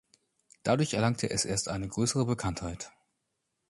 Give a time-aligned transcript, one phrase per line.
[0.63, 2.91] Dadurch erlangte es erst eine größere Bekanntheit.